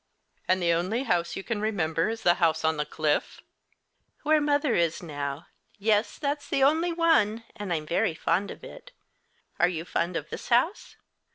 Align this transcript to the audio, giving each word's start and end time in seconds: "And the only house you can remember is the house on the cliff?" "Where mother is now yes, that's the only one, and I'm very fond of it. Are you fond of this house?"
"And 0.47 0.63
the 0.63 0.73
only 0.73 1.03
house 1.03 1.35
you 1.35 1.43
can 1.43 1.61
remember 1.61 2.09
is 2.09 2.23
the 2.23 2.33
house 2.41 2.65
on 2.65 2.77
the 2.77 2.87
cliff?" 2.87 3.39
"Where 4.23 4.41
mother 4.41 4.73
is 4.73 5.03
now 5.03 5.45
yes, 5.77 6.17
that's 6.17 6.49
the 6.49 6.63
only 6.63 6.91
one, 6.91 7.43
and 7.55 7.71
I'm 7.71 7.85
very 7.85 8.15
fond 8.15 8.49
of 8.49 8.63
it. 8.63 8.93
Are 9.59 9.69
you 9.69 9.85
fond 9.85 10.15
of 10.17 10.31
this 10.31 10.49
house?" 10.49 10.95